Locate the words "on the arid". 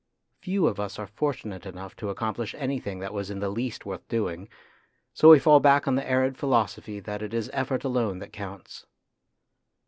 5.87-6.37